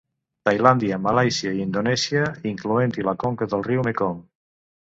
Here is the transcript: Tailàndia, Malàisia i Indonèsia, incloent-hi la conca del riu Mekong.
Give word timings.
Tailàndia, 0.47 0.97
Malàisia 1.03 1.51
i 1.57 1.61
Indonèsia, 1.65 2.25
incloent-hi 2.55 3.07
la 3.11 3.17
conca 3.25 3.53
del 3.53 3.67
riu 3.71 3.89
Mekong. 3.91 4.21